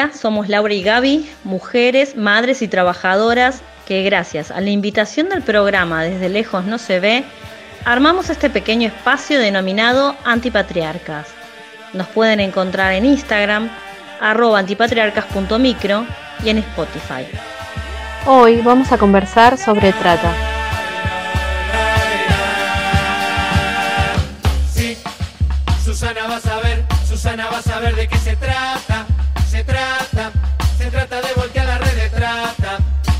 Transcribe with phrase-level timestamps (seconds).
[0.00, 5.42] Hola, somos Laura y Gaby, mujeres, madres y trabajadoras que gracias a la invitación del
[5.42, 7.22] programa Desde lejos no se ve,
[7.84, 11.26] armamos este pequeño espacio denominado Antipatriarcas.
[11.92, 13.68] Nos pueden encontrar en Instagram,
[14.22, 16.06] arroba antipatriarcas.micro
[16.42, 17.26] y en Spotify.
[18.24, 20.32] Hoy vamos a conversar sobre trata.
[24.72, 24.96] Sí,
[25.84, 29.06] Susana va a saber, Susana va a saber de qué se trata,
[29.60, 30.32] se trata,
[30.78, 32.78] se trata de voltear la red de trata.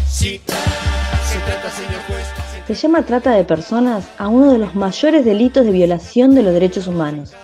[0.09, 2.27] Sí, se trata, señor juez.
[2.67, 6.55] Se llama trata de personas a uno de los mayores delitos de violación de los
[6.55, 7.35] derechos humanos,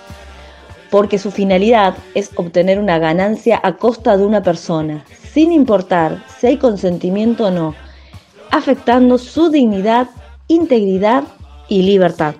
[0.91, 6.47] porque su finalidad es obtener una ganancia a costa de una persona, sin importar si
[6.47, 7.75] hay consentimiento o no,
[8.51, 10.09] afectando su dignidad,
[10.49, 11.25] integridad
[11.69, 12.37] y libertad.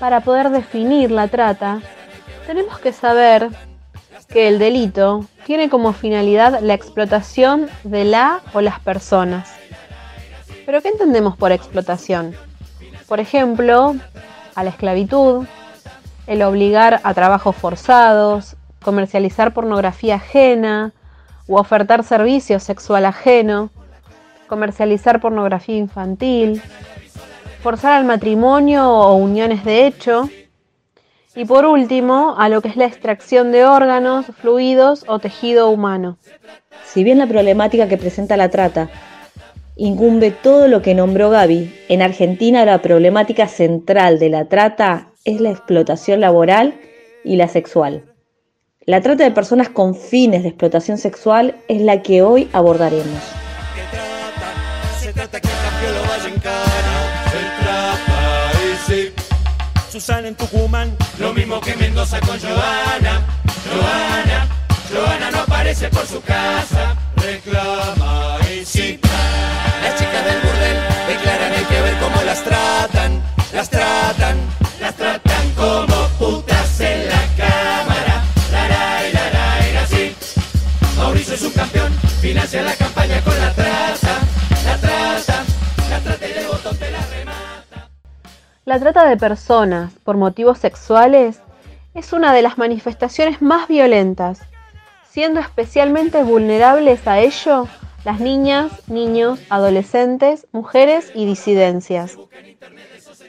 [0.00, 1.82] Para poder definir la trata,
[2.48, 3.48] tenemos que saber
[4.28, 9.52] que el delito tiene como finalidad la explotación de la o las personas.
[10.66, 12.34] ¿Pero qué entendemos por explotación?
[13.08, 13.96] Por ejemplo,
[14.54, 15.46] a la esclavitud,
[16.26, 20.92] el obligar a trabajos forzados, comercializar pornografía ajena
[21.48, 23.70] o ofertar servicios sexual ajeno,
[24.46, 26.62] comercializar pornografía infantil,
[27.62, 30.28] forzar al matrimonio o uniones de hecho,
[31.36, 36.18] y por último, a lo que es la extracción de órganos, fluidos o tejido humano.
[36.84, 38.90] Si bien la problemática que presenta la trata
[39.76, 45.40] incumbe todo lo que nombró Gaby, en Argentina la problemática central de la trata es
[45.40, 46.78] la explotación laboral
[47.24, 48.04] y la sexual.
[48.84, 53.39] La trata de personas con fines de explotación sexual es la que hoy abordaremos.
[59.90, 63.26] Susana en Tucumán, lo mismo que Mendoza con Joana.
[63.68, 64.48] Joana,
[64.88, 66.96] Joana no aparece por su casa.
[67.16, 69.00] Reclama, y sí.
[69.82, 73.20] Las chicas del burdel declaran hay que ver cómo las tratan.
[73.52, 74.36] Las tratan,
[74.80, 77.19] las tratan como putas en la
[88.70, 91.40] La trata de personas por motivos sexuales
[91.92, 94.42] es una de las manifestaciones más violentas,
[95.10, 97.66] siendo especialmente vulnerables a ello
[98.04, 102.16] las niñas, niños, adolescentes, mujeres y disidencias.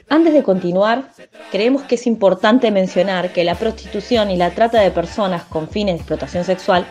[0.08, 1.10] Antes de continuar,
[1.50, 5.94] creemos que es importante mencionar que la prostitución y la trata de personas con fines
[5.94, 6.86] de explotación sexual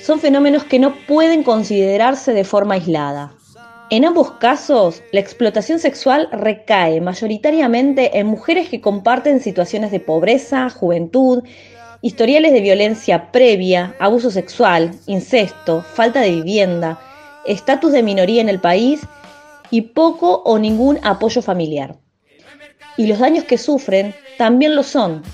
[0.00, 3.32] son fenómenos que no pueden considerarse de forma aislada.
[3.90, 10.70] En ambos casos, la explotación sexual recae mayoritariamente en mujeres que comparten situaciones de pobreza,
[10.70, 11.42] juventud,
[12.00, 17.00] historiales de violencia previa, abuso sexual, incesto, falta de vivienda,
[17.44, 19.00] estatus de minoría en el país
[19.72, 21.96] y poco o ningún apoyo familiar.
[22.96, 25.24] Y los daños que sufren también lo son.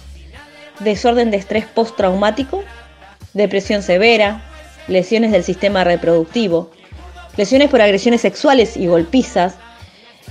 [0.81, 2.63] Desorden de estrés postraumático,
[3.35, 4.43] depresión severa,
[4.89, 6.71] lesiones del sistema reproductivo,
[7.37, 9.57] lesiones por agresiones sexuales y golpizas,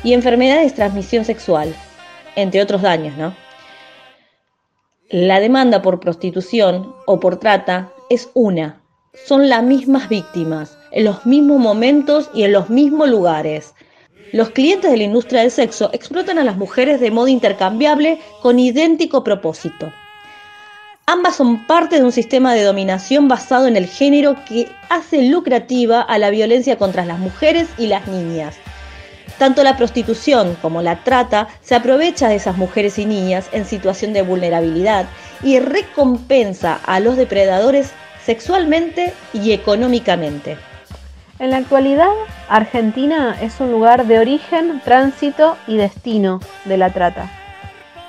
[0.03, 1.73] y enfermedades de transmisión sexual,
[2.35, 3.35] entre otros daños, ¿no?
[5.09, 8.81] La demanda por prostitución o por trata es una.
[9.13, 13.73] Son las mismas víctimas, en los mismos momentos y en los mismos lugares.
[14.31, 18.59] Los clientes de la industria del sexo explotan a las mujeres de modo intercambiable con
[18.59, 19.91] idéntico propósito.
[21.07, 26.01] Ambas son parte de un sistema de dominación basado en el género que hace lucrativa
[26.01, 28.56] a la violencia contra las mujeres y las niñas.
[29.38, 34.13] Tanto la prostitución como la trata se aprovecha de esas mujeres y niñas en situación
[34.13, 35.06] de vulnerabilidad
[35.44, 37.91] y recompensa a los depredadores
[38.25, 40.57] sexualmente y económicamente.
[41.38, 42.09] En la actualidad,
[42.50, 47.30] Argentina es un lugar de origen, tránsito y destino de la trata.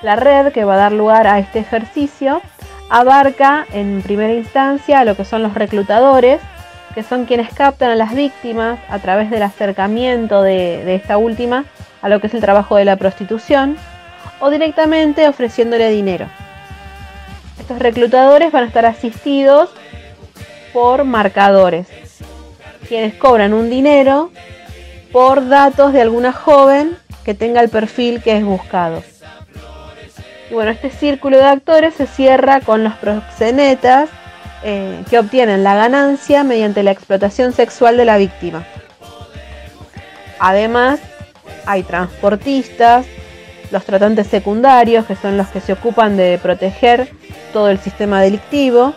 [0.01, 2.41] La red que va a dar lugar a este ejercicio
[2.89, 6.39] abarca en primera instancia lo que son los reclutadores,
[6.95, 11.65] que son quienes captan a las víctimas a través del acercamiento de, de esta última
[12.01, 13.77] a lo que es el trabajo de la prostitución,
[14.39, 16.27] o directamente ofreciéndole dinero.
[17.59, 19.69] Estos reclutadores van a estar asistidos
[20.73, 21.87] por marcadores,
[22.87, 24.31] quienes cobran un dinero
[25.11, 29.03] por datos de alguna joven que tenga el perfil que es buscado.
[30.49, 34.09] Y bueno, este círculo de actores se cierra con los proxenetas,
[34.63, 38.65] eh, que obtienen la ganancia mediante la explotación sexual de la víctima.
[40.39, 40.99] Además,
[41.65, 43.05] hay transportistas,
[43.71, 47.09] los tratantes secundarios, que son los que se ocupan de proteger
[47.51, 48.93] todo el sistema delictivo,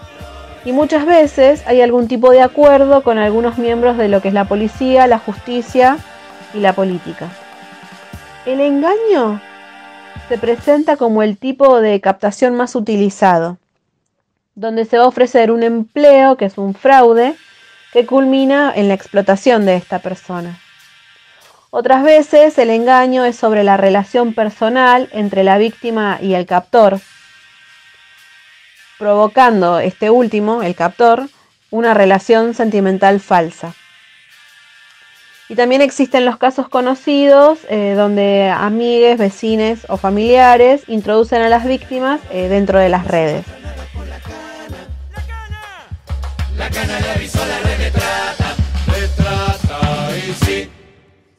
[0.64, 4.34] y muchas veces hay algún tipo de acuerdo con algunos miembros de lo que es
[4.34, 5.96] la policía, la justicia
[6.54, 7.28] y la política.
[8.46, 9.40] El engaño
[10.30, 13.58] se presenta como el tipo de captación más utilizado,
[14.54, 17.34] donde se va a ofrecer un empleo, que es un fraude,
[17.92, 20.60] que culmina en la explotación de esta persona.
[21.70, 27.00] Otras veces el engaño es sobre la relación personal entre la víctima y el captor,
[29.00, 31.28] provocando este último, el captor,
[31.70, 33.74] una relación sentimental falsa.
[35.50, 41.64] Y también existen los casos conocidos eh, donde amigues, vecines o familiares introducen a las
[41.66, 43.44] víctimas eh, dentro de las redes.
[46.56, 48.54] La cana le avisó la red de trata.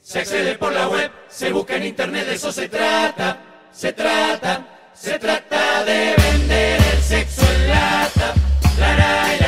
[0.02, 3.38] Se accede por la web, se busca en internet, de eso se trata,
[3.72, 8.34] se trata, se trata de vender el sexo en lata.
[8.78, 9.41] La, la, la, la,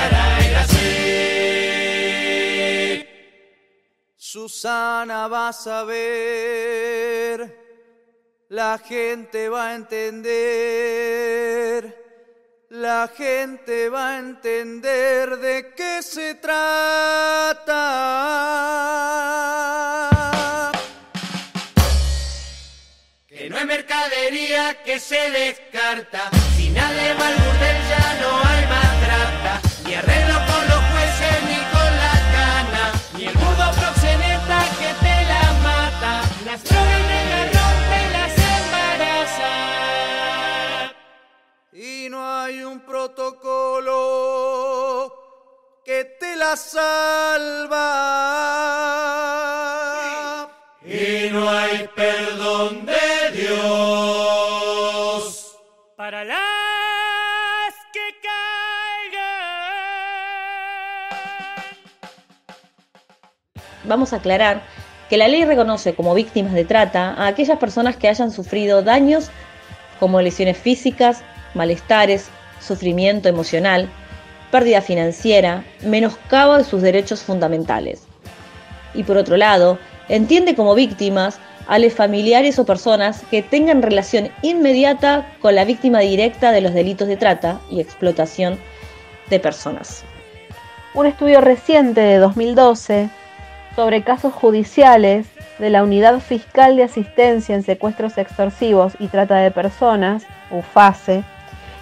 [4.33, 7.37] Susana va a saber,
[8.49, 10.65] la gente va a entender,
[12.69, 16.71] la gente va a entender de qué se trata.
[23.27, 26.31] Que no es mercadería que se descarta.
[26.57, 27.35] Si nadie va al
[27.87, 28.82] ya no hay más
[46.53, 47.79] la salva.
[50.85, 53.63] Y no hay perdón de Dios.
[55.95, 56.39] Para las
[57.91, 59.23] que caigan.
[63.85, 64.61] Vamos a aclarar
[65.09, 69.31] que la ley reconoce como víctimas de trata a aquellas personas que hayan sufrido daños
[69.99, 71.23] como lesiones físicas,
[71.55, 72.29] malestares,
[72.59, 73.89] sufrimiento emocional,
[74.53, 78.03] pérdida financiera, menoscabo de sus derechos fundamentales.
[78.93, 79.79] Y por otro lado,
[80.09, 86.01] entiende como víctimas a los familiares o personas que tengan relación inmediata con la víctima
[86.01, 88.59] directa de los delitos de trata y explotación
[89.31, 90.03] de personas.
[90.93, 93.09] Un estudio reciente de 2012
[93.75, 95.25] sobre casos judiciales
[95.57, 101.23] de la Unidad Fiscal de Asistencia en Secuestros Extorsivos y Trata de Personas, UFASE,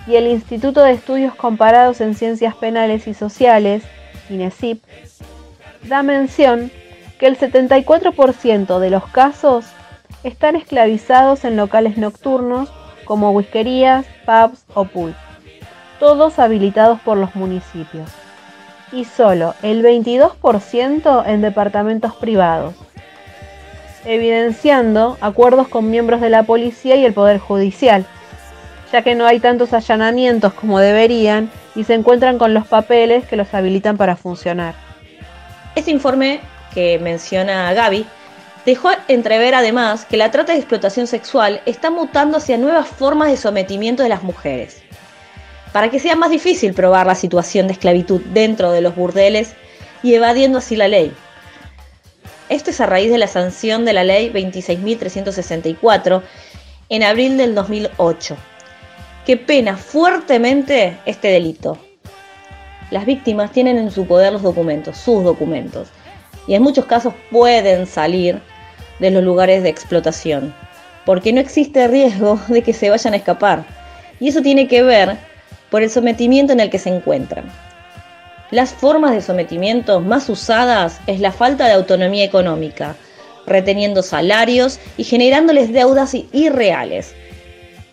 [0.08, 3.84] y el Instituto de Estudios Comparados en Ciencias Penales y Sociales,
[4.30, 4.84] INESIP,
[5.84, 6.72] da mención
[7.20, 9.66] que el 74% de los casos
[10.24, 12.72] están esclavizados en locales nocturnos
[13.06, 15.16] como whiskerías, pubs o pools,
[16.00, 18.10] todos habilitados por los municipios,
[18.92, 22.74] y solo el 22% en departamentos privados,
[24.06, 28.06] evidenciando acuerdos con miembros de la policía y el Poder Judicial,
[28.92, 33.38] ya que no hay tantos allanamientos como deberían y se encuentran con los papeles que
[33.38, 34.76] los habilitan para funcionar.
[35.76, 36.42] Este informe
[36.74, 38.06] que menciona Gaby
[38.66, 43.38] dejó entrever además que la trata de explotación sexual está mutando hacia nuevas formas de
[43.38, 44.82] sometimiento de las mujeres.
[45.72, 49.54] Para que sea más difícil probar la situación de esclavitud dentro de los burdeles
[50.04, 51.14] y evadiendo así la ley.
[52.50, 56.22] Esto es a raíz de la sanción de la ley 26.364
[56.90, 58.36] en abril del 2008,
[59.26, 61.78] que pena fuertemente este delito.
[62.90, 65.90] Las víctimas tienen en su poder los documentos, sus documentos,
[66.48, 68.42] y en muchos casos pueden salir
[69.00, 70.54] de los lugares de explotación,
[71.06, 73.66] porque no existe riesgo de que se vayan a escapar.
[74.20, 75.18] Y eso tiene que ver
[75.70, 77.46] por el sometimiento en el que se encuentran.
[78.52, 82.96] Las formas de sometimiento más usadas es la falta de autonomía económica,
[83.48, 87.16] reteniendo salarios y generándoles deudas irreales.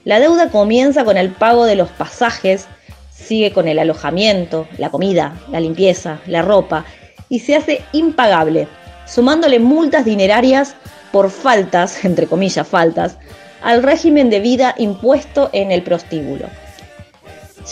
[0.08, 2.66] La deuda comienza con el pago de los pasajes,
[3.10, 6.86] sigue con el alojamiento, la comida, la limpieza, la ropa
[7.28, 8.68] y se hace impagable,
[9.06, 10.76] sumándole multas dinerarias
[11.12, 13.18] por faltas, entre comillas faltas,
[13.62, 16.46] al régimen de vida impuesto en el prostíbulo.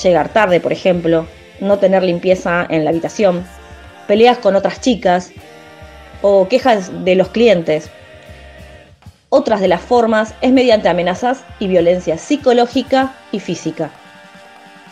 [0.02, 1.26] Llegar tarde, por ejemplo,
[1.60, 3.46] no tener limpieza en la habitación,
[4.06, 5.32] peleas con otras chicas
[6.20, 7.88] o quejas de los clientes.
[9.28, 13.90] Otras de las formas es mediante amenazas y violencia psicológica y física.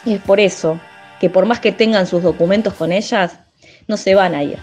[0.05, 0.81] Y es por eso
[1.21, 3.39] que por más que tengan sus documentos con ellas,
[3.87, 4.59] no se van a ir.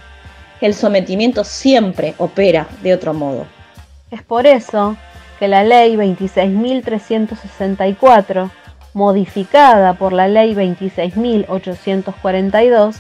[0.60, 3.46] El sometimiento siempre opera de otro modo.
[4.12, 4.98] Es por eso
[5.40, 8.52] que la ley 26.364,
[8.94, 12.98] modificada por la ley 26.842,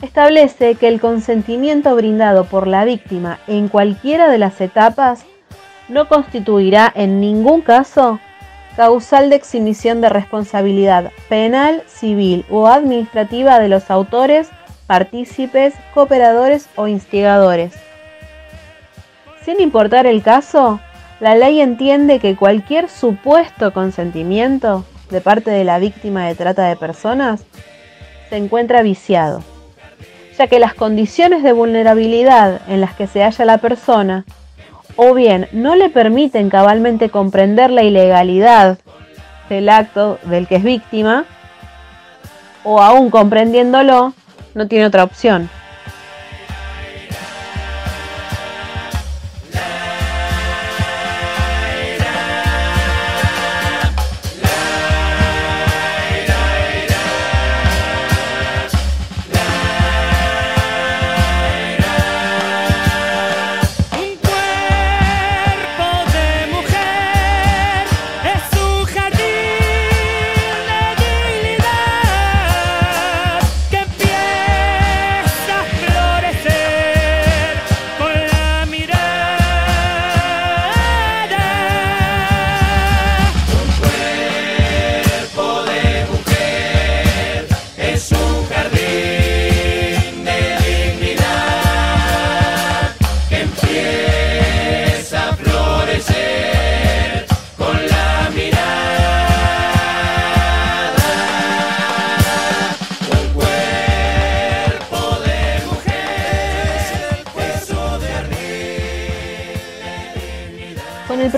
[0.00, 5.24] establece que el consentimiento brindado por la víctima en cualquiera de las etapas
[5.88, 8.20] no constituirá en ningún caso
[8.76, 14.48] causal de exhibición de responsabilidad penal, civil o administrativa de los autores,
[14.86, 17.74] partícipes, cooperadores o instigadores.
[19.44, 20.80] Sin importar el caso,
[21.20, 26.76] la ley entiende que cualquier supuesto consentimiento de parte de la víctima de trata de
[26.76, 27.44] personas
[28.30, 29.42] se encuentra viciado,
[30.36, 34.24] ya que las condiciones de vulnerabilidad en las que se halla la persona
[34.96, 38.78] o bien no le permiten cabalmente comprender la ilegalidad
[39.48, 41.24] del acto del que es víctima,
[42.62, 44.14] o aún comprendiéndolo,
[44.54, 45.50] no tiene otra opción.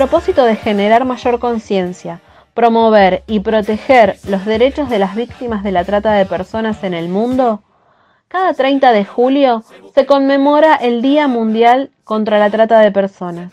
[0.06, 2.20] Propósito de generar mayor conciencia,
[2.54, 7.08] promover y proteger los derechos de las víctimas de la trata de personas en el
[7.08, 7.64] mundo,
[8.28, 9.64] cada 30 de julio
[9.96, 13.52] se conmemora el Día Mundial contra la Trata de Personas.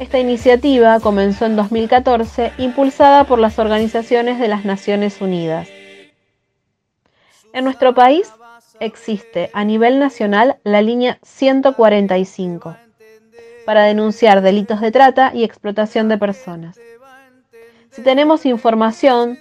[0.00, 5.68] Esta iniciativa comenzó en 2014, impulsada por las organizaciones de las Naciones Unidas.
[7.52, 8.32] En nuestro país
[8.80, 12.87] existe a nivel nacional la línea 145
[13.68, 16.80] para denunciar delitos de trata y explotación de personas.
[17.90, 19.40] Si tenemos información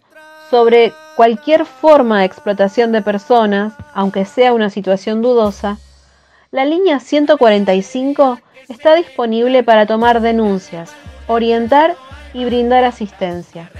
[0.49, 5.77] sobre cualquier forma de explotación de personas, aunque sea una situación dudosa,
[6.51, 10.91] la línea 145 está disponible para tomar denuncias,
[11.27, 11.95] orientar
[12.33, 13.71] y brindar asistencia.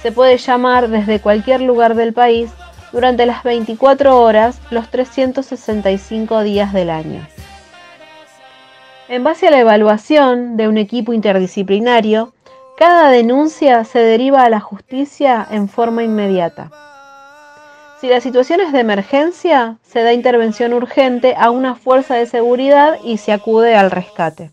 [0.00, 2.50] Se puede llamar desde cualquier lugar del país
[2.92, 7.28] durante las 24 horas los 365 días del año.
[9.10, 12.32] En base a la evaluación de un equipo interdisciplinario,
[12.78, 16.70] cada denuncia se deriva a la justicia en forma inmediata.
[18.00, 22.98] Si la situación es de emergencia, se da intervención urgente a una fuerza de seguridad
[23.04, 24.52] y se acude al rescate.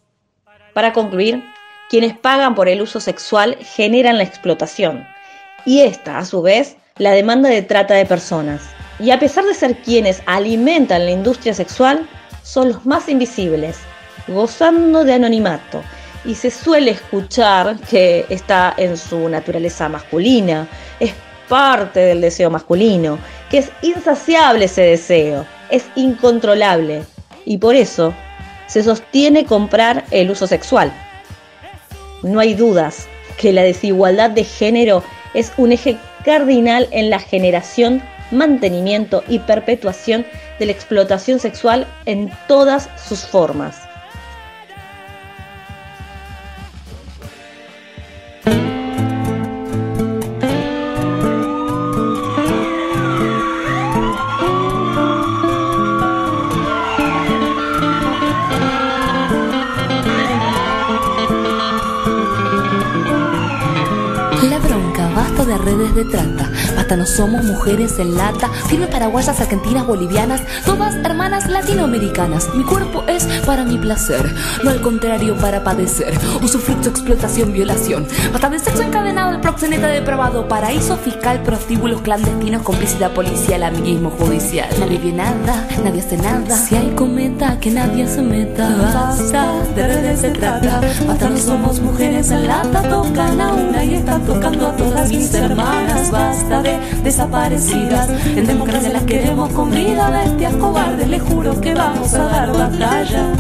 [0.74, 1.44] Para concluir,
[1.88, 5.06] quienes pagan por el uso sexual generan la explotación
[5.66, 8.64] y esta, a su vez, la demanda de trata de personas.
[8.98, 12.10] Y a pesar de ser quienes alimentan la industria sexual,
[12.42, 13.78] son los más invisibles,
[14.28, 15.84] gozando de anonimato
[16.26, 20.68] y se suele escuchar que está en su naturaleza masculina,
[21.00, 21.14] es
[21.48, 23.18] parte del deseo masculino,
[23.50, 27.04] que es insaciable ese deseo, es incontrolable
[27.46, 28.14] y por eso
[28.68, 30.92] se sostiene comprar el uso sexual.
[32.24, 33.08] No hay dudas
[33.38, 35.04] que la desigualdad de género
[35.34, 40.26] es un eje cardinal en la generación, mantenimiento y perpetuación
[40.60, 43.87] de la explotación sexual en todas sus formas.
[67.08, 72.54] Somos mujeres en lata, firme paraguayas, argentinas, bolivianas, todas hermanas latinoamericanas.
[72.54, 74.34] Mi cuerpo es para mi placer,
[74.64, 76.18] no al contrario para padecer.
[76.42, 78.08] Usufructo, explotación, violación.
[78.32, 84.68] Basta de sexo encadenado, el proxeneta depravado, paraíso fiscal, prostíbulos clandestinos, complicidad policial, amiguismo judicial.
[84.80, 86.56] Nadie ve nada, nadie hace nada.
[86.56, 88.68] Si hay cometa, que nadie se meta.
[88.94, 93.96] Basta de redes de trata, hasta no somos mujeres en lata, tocan a una y
[93.96, 98.10] están tocando a todas mis hermanas, basta de desaparecidas.
[98.26, 103.34] En democracia las queremos con vida, bestias cobardes, les juro que vamos a dar batalla.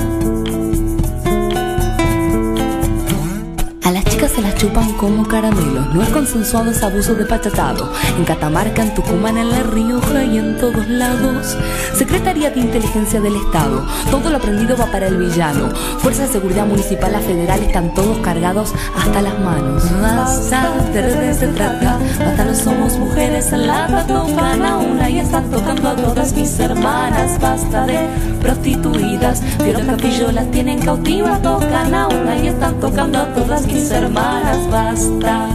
[3.87, 5.95] A las chicas se las chupan como caramelos.
[5.95, 7.89] No es consensuado ese abuso de pachatado.
[8.17, 11.55] En Catamarca, en Tucumán, en La Rioja y en todos lados.
[11.95, 13.85] Secretaría de Inteligencia del Estado.
[14.11, 15.69] Todo lo aprendido va para el villano.
[15.99, 19.83] Fuerza de Seguridad Municipal, la federal están todos cargados hasta las manos.
[20.01, 21.97] Basta, de redes se trata.
[22.19, 27.39] No somos mujeres en la tocan a una y están tocando a todas mis hermanas.
[27.39, 27.99] Basta de
[28.41, 29.43] prostituidas.
[29.63, 31.41] Vieron capillo las tienen cautivas.
[31.41, 35.47] Tocan a una y están tocando a todas mis hermanas, basta.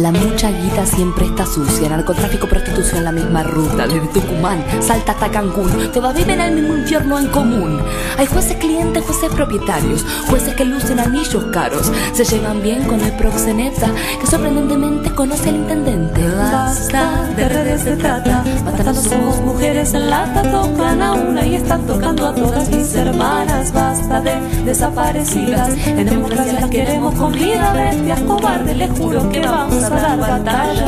[0.00, 5.30] La mucha guita siempre está sucia, narcotráfico, prostitución, la misma ruta, desde Tucumán, Salta hasta
[5.30, 7.82] Cancún, todas viven el mismo infierno en común.
[8.16, 13.12] Hay jueces clientes, jueces propietarios, jueces que lucen anillos caros, se llevan bien con el
[13.12, 16.26] proxeneta, que sorprendentemente conoce al intendente.
[16.34, 21.86] Basta, de redes se trata, basta, somos mujeres en lata, tocan a una y están
[21.86, 28.20] tocando a todas mis hermanas, basta de desaparecidas, en democracia las queremos con vida, bestias
[28.22, 30.72] cobardes, les juro que vamos dar batalla.
[30.72, 30.79] Así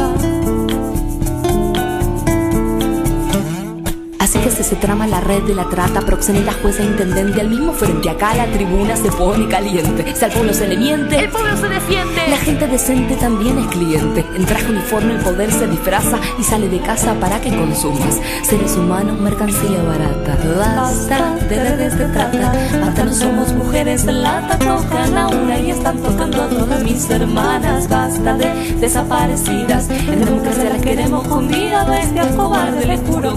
[4.83, 8.11] trama la red de la trata, proxeneta, jueza, intendente, al mismo frente.
[8.11, 10.13] Acá la tribuna se pone caliente.
[10.15, 12.21] Si al pueblo se le miente, el pueblo se defiende.
[12.29, 14.27] La gente decente también es cliente.
[14.35, 18.21] En traje uniforme el poder se disfraza y sale de casa para que consumas.
[18.43, 20.37] Seres humanos, mercancía barata.
[20.59, 22.53] Basta de redes de trata.
[22.81, 24.59] Basta, no somos mujeres en lata.
[24.59, 27.89] Tocan a una y están tocando a todas mis hermanas.
[27.89, 29.89] Basta de desaparecidas.
[29.89, 31.85] En democracia las queremos con vida.
[31.85, 32.35] Bestias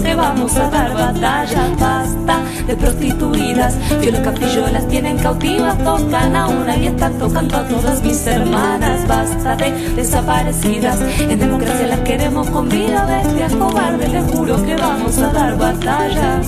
[0.01, 1.69] que vamos a dar batalla.
[1.79, 5.77] Basta de prostituidas, los capillo las tienen cautivas.
[5.83, 9.07] Tocan a una y están tocando a todas mis hermanas.
[9.07, 13.05] Basta de desaparecidas, en democracia las queremos con vida.
[13.05, 16.41] Bestias cobardes, les juro que vamos a dar batalla.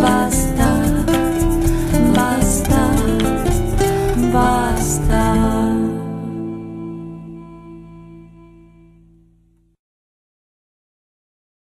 [0.00, 0.68] Basta,
[2.14, 2.80] basta,
[4.32, 5.61] basta.